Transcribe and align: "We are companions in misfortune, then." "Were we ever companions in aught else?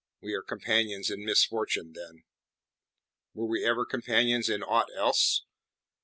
"We 0.19 0.33
are 0.33 0.41
companions 0.41 1.11
in 1.11 1.23
misfortune, 1.23 1.93
then." 1.93 2.23
"Were 3.35 3.45
we 3.45 3.63
ever 3.63 3.85
companions 3.85 4.49
in 4.49 4.63
aught 4.63 4.89
else? 4.97 5.43